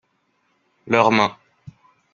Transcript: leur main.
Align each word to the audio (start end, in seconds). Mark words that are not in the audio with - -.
leur 0.87 1.11
main. 1.11 1.37